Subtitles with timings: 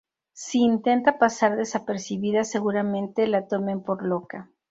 [0.33, 4.49] Si intenta pasar desapercibida, seguramente la tomen por loca.